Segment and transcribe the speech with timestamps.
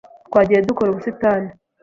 [0.27, 1.49] Twagiye dukora ubusitani.